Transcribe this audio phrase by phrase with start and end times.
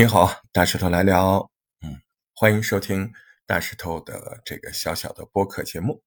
[0.00, 1.50] 你好，大石头来聊。
[1.82, 2.00] 嗯，
[2.32, 3.12] 欢迎收听
[3.44, 6.02] 大石头的这个小小的播客节目。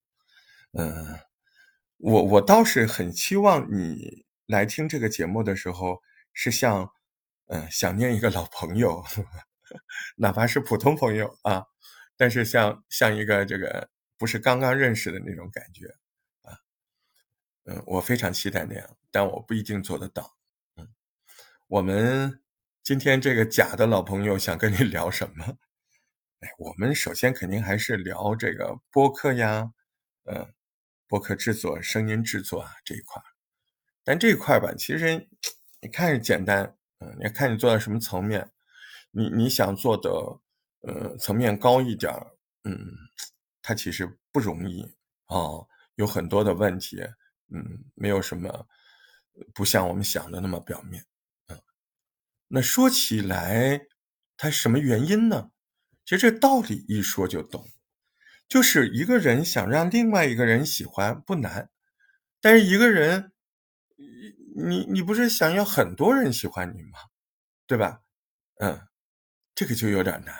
[0.71, 1.19] 嗯，
[1.97, 6.01] 我我倒是很期望你来听这个节目的时候，
[6.33, 6.91] 是像
[7.45, 9.05] 嗯想念一个老朋友，
[10.17, 11.63] 哪怕是普通朋友啊，
[12.17, 15.85] 但是像像一个这个不是刚刚认识的那种感觉
[16.41, 16.57] 啊。
[17.65, 20.35] 嗯，我非常期待那样，但我不一定做得到。
[20.77, 20.89] 嗯，
[21.67, 22.39] 我们。
[22.83, 25.57] 今天这个假的老朋友想跟你聊什么？
[26.41, 29.71] 哎，我们首先肯定还是聊这个播客呀，
[30.25, 30.53] 嗯，
[31.07, 33.23] 播客制作、声音制作啊这一块。
[34.03, 35.29] 但这一块吧，其实
[35.79, 38.51] 你看着简单，嗯，你看你做到什么层面，
[39.11, 40.09] 你你想做的
[40.81, 42.13] 呃层面高一点，
[42.65, 42.77] 嗯，
[43.61, 44.83] 它其实不容易
[45.27, 45.39] 啊，
[45.95, 46.99] 有很多的问题，
[47.47, 48.67] 嗯，没有什么
[49.53, 51.01] 不像我们想的那么表面。
[52.55, 53.81] 那说起来，
[54.37, 55.49] 它什么原因呢？
[56.05, 57.67] 其实这道理一说就懂，
[58.47, 61.71] 就是一个人想让另外一个人喜欢不难，
[62.39, 63.31] 但是一个人，
[64.55, 66.99] 你你不是想要很多人喜欢你吗？
[67.65, 68.01] 对吧？
[68.59, 68.79] 嗯，
[69.55, 70.35] 这个就有点难，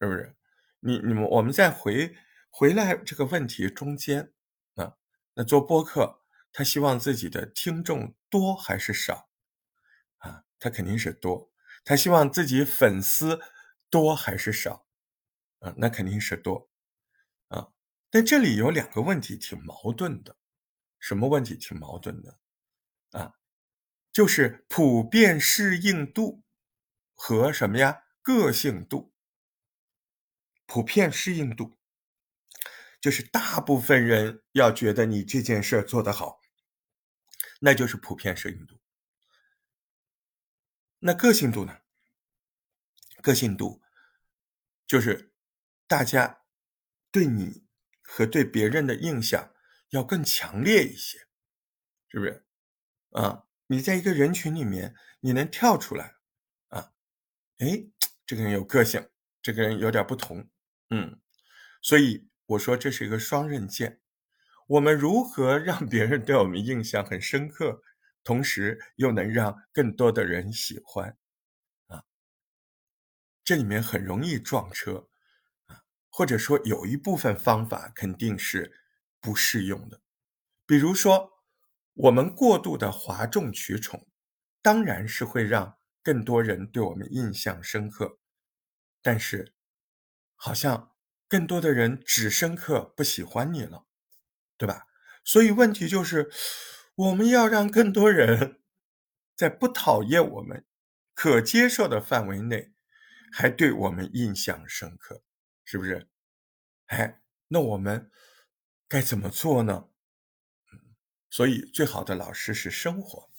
[0.00, 0.34] 是不是？
[0.80, 2.12] 你你们我们再回
[2.50, 4.32] 回来这个问题中间
[4.74, 4.94] 啊，
[5.34, 6.22] 那做播客，
[6.52, 9.28] 他希望自己的听众多还是少？
[10.58, 11.50] 他肯定是多，
[11.84, 13.40] 他希望自己粉丝
[13.90, 14.86] 多还是少？
[15.60, 16.68] 啊，那肯定是多，
[17.48, 17.68] 啊，
[18.10, 20.36] 但这里有两个问题挺矛盾的，
[20.98, 22.38] 什么问题挺矛盾的？
[23.12, 23.34] 啊，
[24.12, 26.42] 就是普遍适应度
[27.14, 28.02] 和什么呀？
[28.22, 29.14] 个性度。
[30.66, 31.78] 普遍适应度
[33.00, 36.40] 就是大部分人要觉得你这件事做得好，
[37.60, 38.80] 那就是普遍适应度。
[41.00, 41.78] 那个性度呢？
[43.22, 43.82] 个性度
[44.86, 45.32] 就是
[45.86, 46.42] 大家
[47.10, 47.66] 对你
[48.02, 49.52] 和对别人的印象
[49.90, 51.18] 要更强烈一些，
[52.08, 52.46] 是不是？
[53.10, 56.14] 啊，你在一个人群里面，你能跳出来
[56.68, 56.92] 啊？
[57.58, 57.88] 哎，
[58.24, 59.08] 这个人有个性，
[59.42, 60.48] 这个人有点不同，
[60.90, 61.20] 嗯，
[61.82, 64.00] 所以我说这是一个双刃剑。
[64.68, 67.82] 我们如何让别人对我们印象很深刻？
[68.26, 71.16] 同时又能让更多的人喜欢，
[71.86, 72.02] 啊，
[73.44, 75.08] 这里面很容易撞车，
[75.66, 78.80] 啊，或者说有一部分方法肯定是
[79.20, 80.00] 不适用的，
[80.66, 81.44] 比如说
[81.94, 84.08] 我们过度的哗众取宠，
[84.60, 88.18] 当然是会让更多人对我们印象深刻，
[89.00, 89.54] 但是
[90.34, 90.96] 好像
[91.28, 93.86] 更多的人只深刻不喜欢你了，
[94.56, 94.88] 对吧？
[95.22, 96.28] 所以问题就是。
[96.96, 98.62] 我们要让更多人
[99.34, 100.64] 在不讨厌我们、
[101.12, 102.72] 可接受的范围内，
[103.30, 105.22] 还对我们印象深刻，
[105.62, 106.08] 是不是？
[106.86, 108.10] 哎，那我们
[108.88, 109.90] 该怎么做呢？
[111.28, 113.30] 所以最好的老师是生活，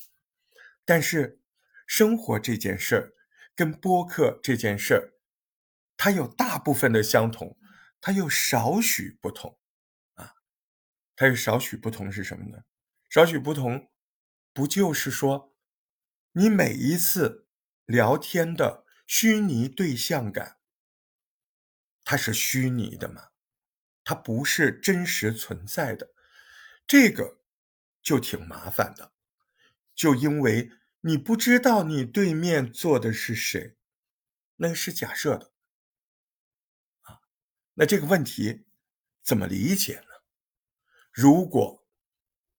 [0.85, 1.41] 但是
[1.87, 3.15] 生活这件事儿
[3.55, 5.13] 跟播客这件事儿，
[5.97, 7.57] 它有大部分的相同，
[7.99, 9.57] 它有少许不同
[10.13, 10.35] 啊。
[11.15, 12.63] 它有少许不同是什么呢？
[13.09, 13.89] 少许不同，
[14.53, 15.55] 不就是说，
[16.33, 17.47] 你每一次
[17.85, 20.57] 聊天的虚拟对象感，
[22.03, 23.29] 它是虚拟的吗？
[24.03, 26.13] 它不是真实存在的，
[26.85, 27.39] 这个
[28.01, 29.13] 就挺麻烦的。
[29.95, 30.69] 就因为
[31.01, 33.77] 你不知道你对面坐的是谁，
[34.57, 35.53] 那是假设的
[37.03, 37.19] 啊。
[37.75, 38.65] 那这个问题
[39.23, 40.07] 怎么理解呢？
[41.11, 41.76] 如果。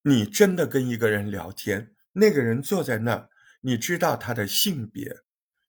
[0.02, 5.22] 你真的跟一个人聊天，那个人坐在那儿，你知道他的性别，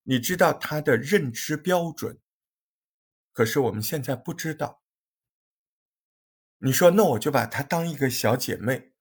[0.03, 2.19] 你知道他的认知标准，
[3.31, 4.83] 可是我们现在不知道。
[6.59, 8.91] 你说那我就把她当一个小姐妹，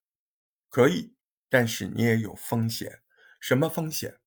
[0.69, 1.15] 可以，
[1.49, 3.03] 但是你也有风险。
[3.41, 4.21] 什么风险？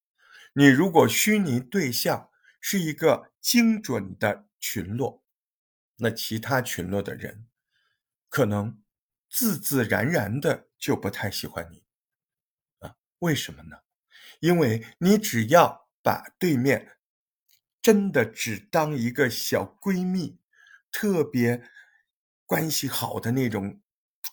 [0.54, 2.30] 你如果虚拟对象
[2.60, 5.24] 是一个精准的群落，
[5.98, 7.48] 那其他群落的人
[8.28, 8.82] 可能
[9.32, 10.68] 自自然然的。
[10.82, 11.84] 就不太喜欢你，
[12.80, 12.96] 啊？
[13.20, 13.78] 为什么呢？
[14.40, 16.98] 因为你只要把对面
[17.84, 20.40] 真的只当一个小闺蜜，
[20.92, 21.70] 特别
[22.48, 23.80] 关系好的那种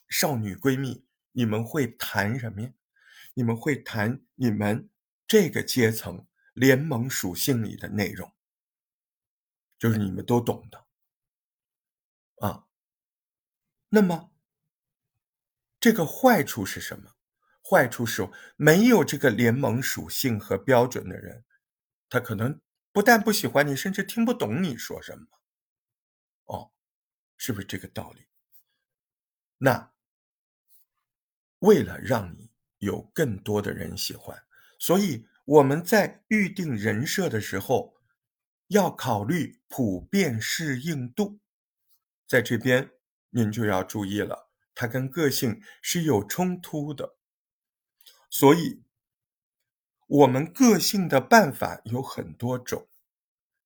[0.09, 2.73] 少女闺蜜，你们会谈什么呀？
[3.35, 4.89] 你们会谈你们
[5.27, 8.33] 这个阶层联盟属性里的内容，
[9.79, 10.87] 就是你们都懂的，
[12.39, 12.67] 啊？
[13.91, 14.33] 那么。
[15.81, 17.13] 这个坏处是什么？
[17.63, 18.27] 坏处是
[18.57, 21.45] 没有这个联盟属性和标准的人，
[22.09, 22.59] 他可能
[22.93, 25.27] 不但不喜欢你，甚至听不懂你说什么。
[26.45, 26.73] 哦，
[27.37, 28.27] 是不是这个道理？
[29.59, 29.93] 那
[31.59, 34.43] 为了让你有更多的人喜欢，
[34.79, 37.95] 所以我们在预定人设的时候，
[38.69, 41.39] 要考虑普遍适应度。
[42.27, 42.91] 在这边
[43.31, 44.48] 您就要注意了，
[44.81, 47.17] 它跟个性是有冲突的。
[48.31, 48.85] 所以，
[50.07, 52.87] 我们个性的办法有很多种，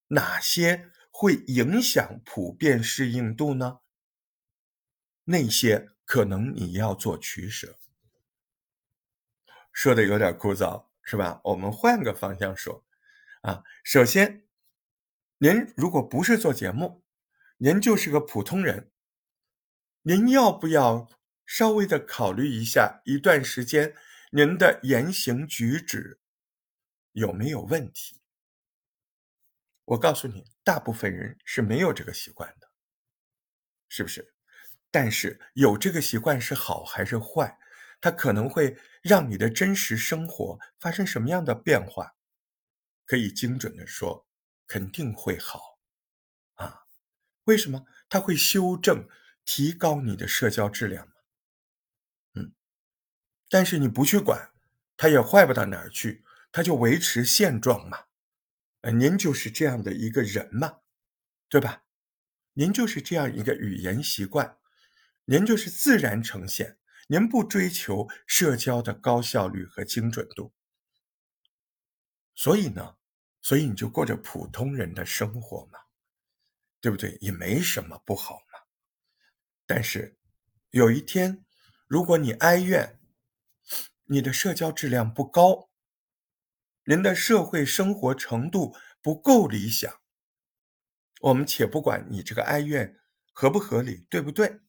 [0.06, 3.80] 哪些会影响普遍适应度呢？
[5.24, 7.78] 那些可能你要做取舍。
[9.70, 11.42] 说的有点枯燥，是吧？
[11.44, 12.86] 我们换个方向说，
[13.42, 14.46] 啊，首先，
[15.36, 17.04] 您如果不是做节目，
[17.58, 18.90] 您就是个普通人，
[20.04, 21.08] 您要不要
[21.46, 23.94] 稍微的考虑一下，一段时间
[24.32, 26.18] 您的言行举止
[27.12, 28.20] 有没有问题？
[29.84, 32.68] 我告诉你，大部分人是没有这个习惯的，
[33.88, 34.34] 是不是？
[34.90, 37.56] 但是有这个习惯是好还是坏？
[38.00, 42.16] 它可能会让你的真实生活发生什么样的变化？
[43.06, 44.26] 可以精准的说，
[44.66, 45.78] 肯定会好，
[46.54, 46.86] 啊？
[47.44, 47.86] 为什么？
[48.08, 49.08] 它会修正、
[49.44, 51.08] 提高你的社交质量
[52.34, 52.52] 嗯，
[53.48, 54.50] 但是你不去管，
[54.96, 58.04] 它也坏不到哪儿去，它就维持现状嘛。
[58.82, 60.78] 呃，您就是这样的一个人嘛，
[61.48, 61.84] 对吧？
[62.54, 64.58] 您就是这样一个语言习惯，
[65.24, 66.78] 您就是自然呈现。
[67.08, 70.52] 您不追求社交的高效率和精准度，
[72.34, 72.96] 所以呢，
[73.40, 75.78] 所以你就过着普通人的生活嘛，
[76.80, 77.18] 对不对？
[77.20, 78.40] 也没什么不好。
[79.74, 80.18] 但是
[80.68, 81.46] 有一天，
[81.86, 83.00] 如果你哀怨
[84.04, 85.70] 你的社交质量不高，
[86.84, 89.90] 您的社会生活程度不够理想，
[91.22, 93.00] 我们且不管你这个哀怨
[93.32, 94.60] 合不合理，对不对？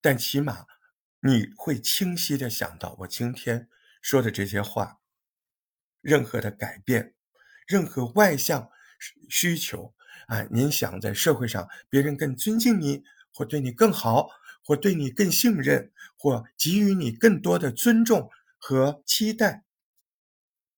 [0.00, 0.66] 但起码。
[1.20, 3.68] 你会清晰的想到，我今天
[4.02, 5.00] 说的这些话，
[6.00, 7.14] 任何的改变，
[7.68, 8.68] 任何外向
[9.28, 9.94] 需求
[10.26, 13.04] 啊，您想在社会上别人更尊敬你，
[13.38, 14.30] 或对你更好，
[14.64, 19.64] 或对你更信任，或给予你更多的尊重和期待，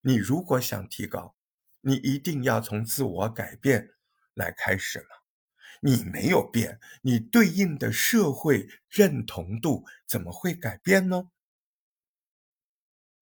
[0.02, 1.34] 你如果想提高，
[1.80, 3.94] 你一定要从自我改变
[4.34, 5.06] 来开始嘛。
[5.80, 11.30] 你没有变，你对应的社会认同度怎么会改变呢？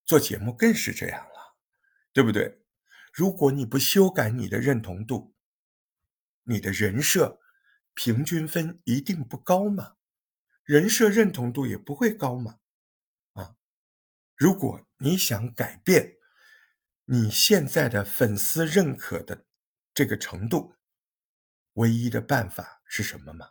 [0.05, 1.55] 做节目更是这样了，
[2.13, 2.61] 对不对？
[3.13, 5.33] 如果你不修改你的认同度，
[6.43, 7.39] 你的人设
[8.01, 9.97] 平均分一定不高嘛，
[10.63, 12.61] 人设认同度也不会高嘛。
[13.33, 13.57] 啊，
[14.37, 16.17] 如果你想改变
[17.07, 19.45] 你现在的粉丝认可的
[19.93, 20.77] 这个程度。
[21.75, 23.51] 唯一的办法是什么吗？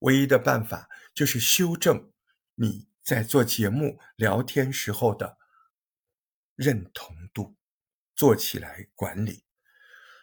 [0.00, 2.12] 唯一的办法就是修正
[2.54, 5.36] 你在做节目、聊天时候的
[6.54, 7.56] 认同度，
[8.14, 9.44] 做起来管理，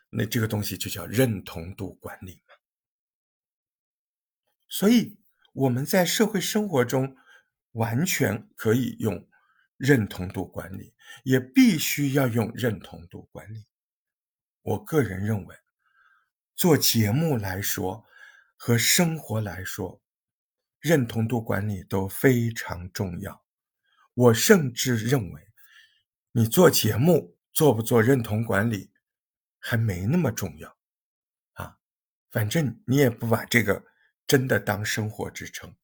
[0.09, 2.42] 那这个东西就叫认同度管理。
[4.73, 5.19] 所以
[5.53, 7.15] 我们在社会生活中
[7.73, 9.29] 完全可以用
[9.77, 13.67] 认同度管理，也必须要用认同度管理。
[14.63, 15.55] 我个人认为。
[16.55, 18.03] 做节目来说，
[18.55, 20.01] 和生活来说，
[20.79, 23.43] 认同度管理都非常重要。
[24.15, 25.47] 我甚至认为，
[26.31, 28.91] 你做节目做不做认同管理，
[29.59, 30.75] 还没那么重要
[31.53, 31.77] 啊。
[32.31, 33.83] 反正你也不把这个
[34.33, 35.75] 真的当生活支撑。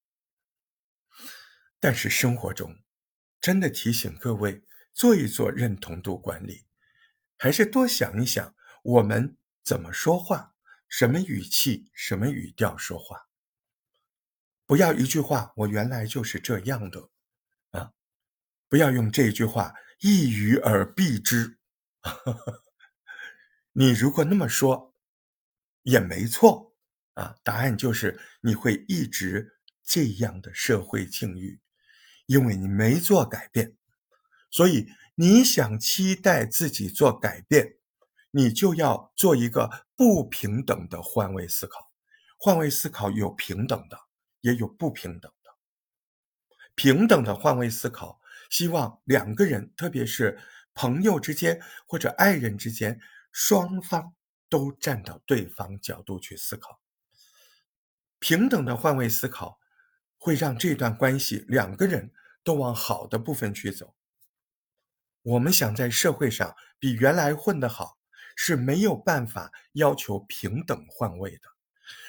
[1.80, 2.80] 但是生活中，
[3.40, 6.66] 真的提醒各位做一做认同度管理，
[7.38, 10.56] 还是多想一想我们怎么说话。
[10.88, 13.30] 什么语气、什么语调说话？
[14.66, 17.12] 不要一句话，我原来就是这样的，
[17.70, 17.94] 啊！
[18.68, 21.60] 不要用这句话一语而蔽之。
[23.74, 24.96] 你如果那么说，
[25.84, 26.69] 也没错
[27.20, 27.36] 啊。
[27.44, 31.60] 答案就是你会一直这样的社会境遇，
[32.26, 33.76] 因为你没做改变，
[34.50, 37.76] 所以你想期待自己做改变。
[38.32, 41.92] 你就要做一个不平等的换位思考，
[42.38, 43.98] 换位思考有平等的，
[44.42, 45.50] 也有不平等的。
[46.76, 48.22] 平等的换位思考，
[48.52, 50.40] 希望两个人，特别是
[50.76, 54.14] 朋友之间或者爱人之间，双方
[54.48, 56.80] 都站到对方角度去思考。
[58.20, 59.60] 平等的换位思考，
[60.18, 62.12] 会让这段关系两个人
[62.44, 63.96] 都往好的部分去走。
[65.22, 67.98] 我们想在社会上比原来混得好。
[68.42, 71.42] 是没有办法要求平等换位的。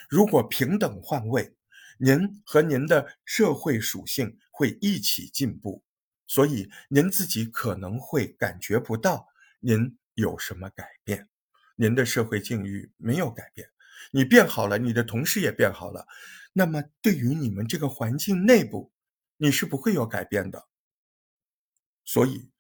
[0.09, 1.57] 如果平等换位，
[1.99, 5.83] 您和您的社会属性会一起进步，
[6.29, 9.27] 所以您自己可能会感觉不到
[9.59, 11.29] 您有什么改变，
[11.75, 13.69] 您的社会境遇没有改变，
[14.11, 16.07] 你变好了，你的同事也变好了，
[16.53, 18.93] 那么对于你们这个环境内部，
[19.37, 20.69] 你是不会有改变的。
[22.05, 22.51] 所以，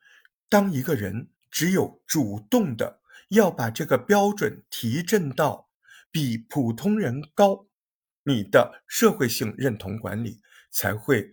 [0.48, 5.68] 当一个人只有主动的要把这个标准提振到
[6.10, 7.66] 比普通人高。
[8.22, 11.32] 你的社会性认同管理才会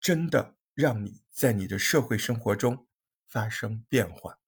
[0.00, 2.86] 真的让你在你的社会生活中
[3.26, 4.38] 发生变化。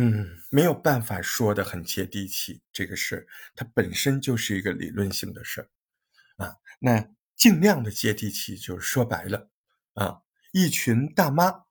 [0.00, 3.26] 嗯，没有办法说的很接地气，这个事
[3.56, 5.68] 它本身就是一个理论性的事
[6.36, 6.54] 啊。
[6.78, 9.50] 那尽量的接地气，就是说白了
[9.94, 11.64] 啊，一群大妈，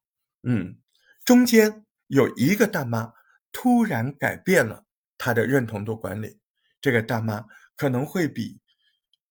[0.44, 0.78] 嗯，
[1.24, 3.14] 中间有一个大妈
[3.54, 4.86] 突然改变了
[5.18, 6.40] 她的认同度管理，
[6.82, 7.46] 这个大妈。
[7.80, 8.60] 可能会比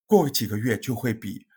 [0.06, 1.48] 过几个月就会比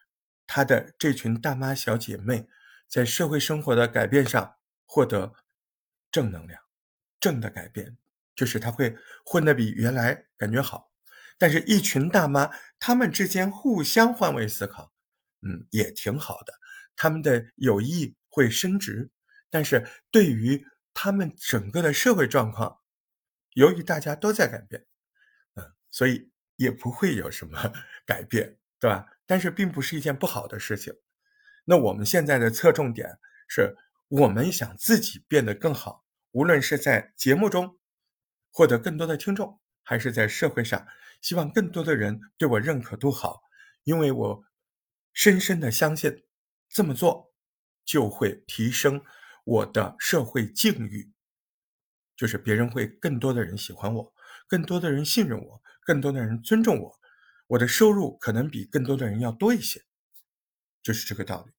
[0.47, 2.49] 她的这群大妈小姐妹
[2.87, 4.55] 在社会生活的改变上
[4.87, 5.35] 获得
[6.09, 6.59] 正能量、
[7.19, 7.97] 正的改变，
[8.35, 8.95] 就是他会
[9.25, 10.91] 混得比原来感觉好。
[11.37, 12.49] 但是，一群大妈
[12.79, 14.91] 她们之间互相换位思考，
[15.41, 16.53] 嗯，也挺好的。
[16.95, 19.09] 他们的友谊会升值，
[19.49, 22.79] 但是对于他们整个的社会状况，
[23.53, 24.85] 由于大家都在改变，
[25.55, 26.29] 嗯，所以。
[26.59, 27.71] 也不会有什么
[28.05, 29.05] 改变，对吧？
[29.25, 30.93] 但是并不是一件不好的事情。
[31.63, 33.73] 那我们现在的侧重点是，
[34.09, 37.77] 我们想自己变得更好，无论是在节目中
[38.51, 40.87] 获得更多的听众，还是在社会上，
[41.21, 43.41] 希望更多的人对我认可度好，
[43.83, 44.43] 因为我
[45.13, 46.23] 深深的相信，
[46.67, 47.33] 这么做
[47.83, 49.03] 就会提升
[49.43, 51.11] 我的社会境遇，
[52.15, 54.13] 就是别人会更多的人喜欢我，
[54.47, 55.61] 更多的人信任我。
[55.81, 56.99] 更多的人尊重我，
[57.47, 59.83] 我的收入可能比更多的人要多一些，
[60.83, 61.53] 就是这个道理。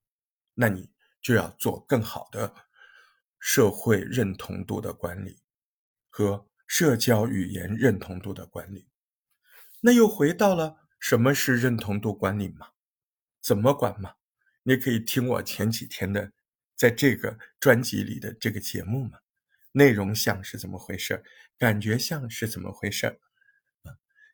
[0.55, 2.55] 那你就要做更好的
[3.41, 5.41] 社会认同度的管理
[6.09, 8.87] 和社交语言认同度的管理。
[9.81, 12.69] 那又回到了什么是认同度管理嘛？
[13.41, 14.15] 怎么管嘛？
[14.63, 16.31] 你可以听我前几天的
[16.77, 19.19] 在这个专辑里的这个节目嘛，
[19.73, 21.25] 内容像是怎么回事，
[21.57, 23.19] 感觉像是怎么回事。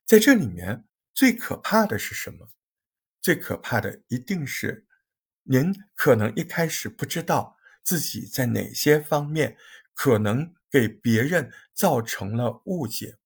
[0.05, 0.85] 在这里面
[1.15, 2.51] 最可怕的是什么？
[3.21, 4.87] 最可怕的一定是，
[5.45, 7.56] 您可能一开始不知道
[7.87, 9.57] 自己在哪些方面
[9.95, 13.17] 可能给别人造成了误解。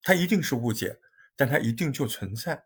[0.00, 1.00] 它一定是误解，
[1.36, 2.64] 但它一定就存在。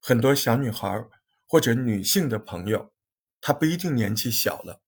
[0.00, 1.04] 很多小女孩
[1.46, 2.94] 或者女性的朋友，
[3.40, 4.80] 她不一定年纪小了，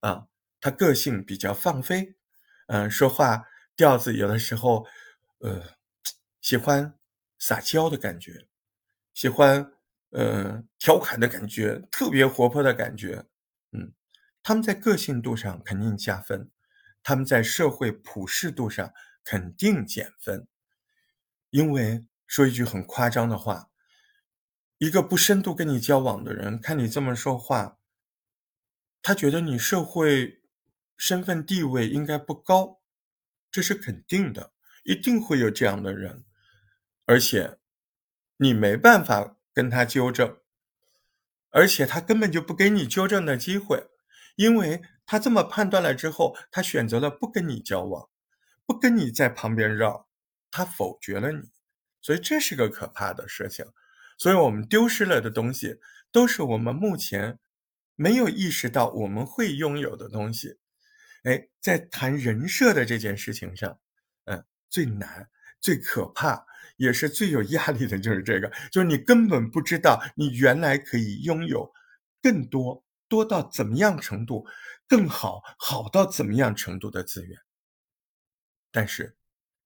[0.00, 0.28] 啊，
[0.60, 2.14] 她个性比较放飞，
[2.66, 3.44] 嗯，说话
[3.74, 4.86] 调子有的时候，
[5.38, 5.76] 呃。
[6.40, 6.94] 喜欢
[7.38, 8.46] 撒娇的感觉，
[9.12, 9.72] 喜欢
[10.10, 13.22] 呃调侃的感觉，特别活泼的感觉，
[13.72, 13.92] 嗯，
[14.48, 16.50] 他们在个性度上肯定加分，
[17.02, 20.48] 他们在社会普适度上肯定减分，
[21.50, 23.68] 因为说一句很夸张的话，
[24.78, 27.78] 一个不深度跟你交往的人，看你这么说话，
[29.02, 30.40] 他觉得你社会
[30.96, 32.80] 身份地位应该不高，
[33.50, 36.24] 这是肯定的，一定会有这样的人。
[37.04, 37.58] 而且，
[38.38, 40.38] 你没办法跟他纠正，
[41.50, 43.90] 而且他根本就不给你纠正的机会，
[44.38, 48.08] 因为他这么判断了之后，他选择了不跟你交往，
[48.64, 50.06] 不跟你在旁边绕，
[50.48, 51.50] 他否决了你，
[52.00, 53.66] 所以这是个可怕的事情。
[54.16, 55.80] 所以我们丢失了的东西，
[56.12, 57.40] 都是我们目前
[57.96, 60.58] 没有意识到我们会拥有的东西。
[61.24, 63.80] 哎，在谈人设的这件事情上，
[64.26, 65.28] 嗯，最难、
[65.60, 66.46] 最可怕。
[66.76, 71.72] 也是最有压力的，就是这个，就是你根本不知道你原来可以拥有
[72.22, 74.46] 更多多到怎么样程度，
[74.86, 77.40] 更好好到怎么样程度的资源。
[78.70, 79.16] 但是，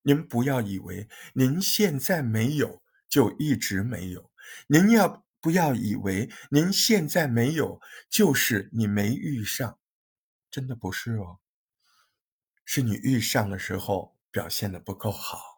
[0.02, 4.30] 您不要以为您现在没有就一直没有，
[4.68, 9.78] 您要不要以为您现在没有就是你没遇上？
[10.50, 11.40] 真的不是哦，
[12.64, 15.51] 是你遇上的时候表现的不够好。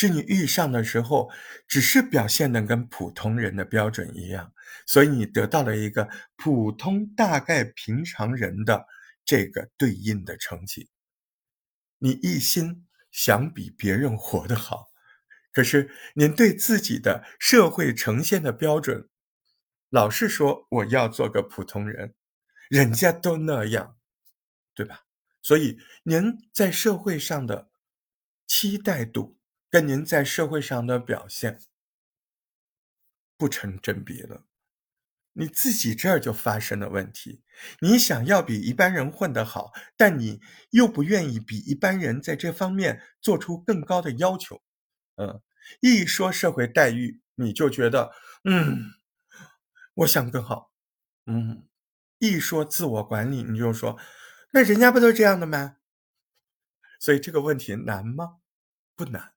[0.00, 1.28] 是你遇上的时候，
[1.66, 4.52] 只是表现的跟普通人的标准一样，
[4.86, 8.86] 所以你得到了一个普通、大概平常人的
[9.24, 10.88] 这个对应的成绩。
[11.98, 14.86] 你一心想比别人活得好，
[15.52, 19.08] 可是您对自己的社会呈现的标准，
[19.90, 22.14] 老是说我要做个普通人，
[22.70, 23.96] 人家都那样，
[24.76, 25.00] 对吧？
[25.42, 27.68] 所以您在社会上的
[28.46, 29.36] 期待度
[29.70, 31.60] 跟您在社会上的表现
[33.36, 34.44] 不成正比了。
[35.34, 37.44] 你自己这儿就发生了问题。
[37.80, 44.60] 你想要比一般人混得好，但你又不愿意比一般人在这方面做出更高的要求。
[45.16, 45.40] 嗯，
[45.80, 48.12] 一说社会待遇，你就觉得，
[48.44, 48.94] 嗯，
[49.94, 50.72] 我想更好。
[51.26, 51.68] 嗯，
[52.18, 53.96] 一说自我管理，你就说，
[54.52, 55.76] 那人家不都这样的吗？
[56.98, 58.38] 所以这个问题难吗？
[58.96, 59.34] 不难，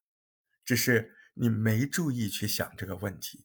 [0.64, 3.44] 只是你没注意去想这个问题。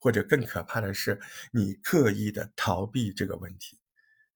[0.00, 1.20] 或者更可怕的是，
[1.50, 3.80] 你刻意的逃避这个问题，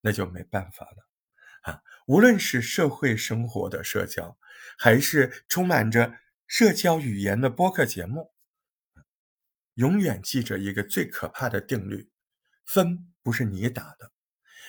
[0.01, 1.09] 那就没办法了
[1.61, 1.83] 啊！
[2.09, 4.37] 无论是社会生活的社交，
[4.77, 8.35] 还是充满着社交语言的播客节目，
[9.75, 12.11] 永远记着一个最可怕的定律：
[12.67, 14.11] 分不是你打的，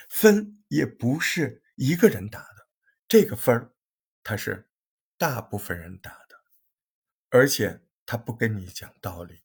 [0.10, 2.68] 分也不是一个人打的，
[3.08, 3.74] 这个分儿，
[4.22, 4.70] 它是
[5.18, 6.23] 大部分人打，
[7.34, 9.40] 而且他不跟你讲道理。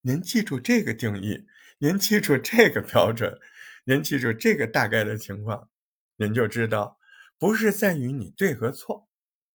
[0.00, 3.38] 您记住这个定义，您记住这个标准，
[3.84, 5.68] 您记住这个大概的情况，
[6.16, 6.98] 您就知道，
[7.38, 9.10] 不是在于你对和错，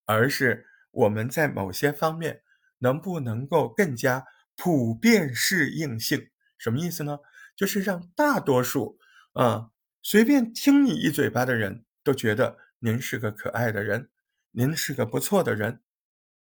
[0.05, 2.43] 而是我们在某些方面
[2.77, 4.23] 能不能够更加
[4.55, 6.29] 普遍适应性。
[6.59, 7.17] 什么意思呢？
[7.55, 8.99] 就是让大多数
[9.33, 9.71] 啊
[10.03, 14.11] 随便听你一嘴巴的人都觉得您是个可爱的人，
[14.51, 15.81] 您是个不错的人，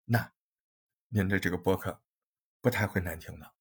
[0.06, 0.32] 那
[1.10, 2.02] 您的这个播客
[2.60, 3.52] 不太会难听的。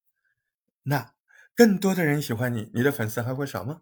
[0.83, 1.13] 那
[1.53, 3.81] 更多的人喜欢你，你的粉丝还会少吗？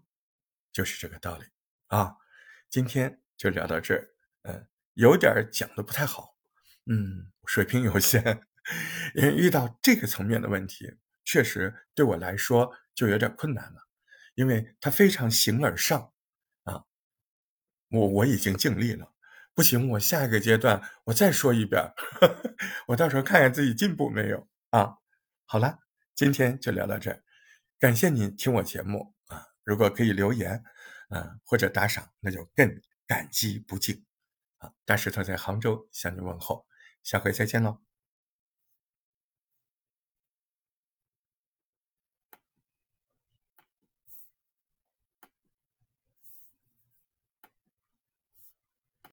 [0.74, 1.46] 就是这个道理
[1.88, 2.18] 啊！
[2.70, 4.10] 今天就聊到这儿，
[4.44, 6.38] 嗯，有点讲的不太好，
[6.86, 8.44] 嗯，水平有限，
[9.16, 13.88] 因为遇到这个层面的问题，确实对我来说就有点困难了，
[14.36, 16.14] 因为它非常形而上
[16.64, 16.84] 啊。
[17.90, 19.14] 我我已经尽力了，
[19.58, 21.82] 不行，我下一个阶段我再说一遍，
[22.90, 24.98] 我到时候看看自己进步没有啊。
[25.48, 25.80] 好了。
[26.14, 27.22] 今天就聊到这，
[27.78, 29.46] 感谢您听我节目啊！
[29.64, 30.64] 如果可以留言，
[31.10, 34.04] 嗯，或者打赏，那就更感激不尽
[34.58, 34.72] 啊！
[34.84, 36.66] 大石头在杭州向您问候，
[37.04, 37.87] 下回再见喽。